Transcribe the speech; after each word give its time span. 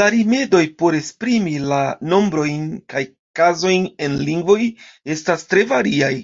La 0.00 0.04
rimedoj 0.14 0.60
por 0.82 0.98
esprimi 1.00 1.56
la 1.74 1.80
nombrojn 2.14 2.72
kaj 2.96 3.06
kazojn 3.42 3.92
en 4.10 4.18
lingvoj 4.34 4.64
estas 5.20 5.50
tre 5.54 5.72
variaj. 5.78 6.18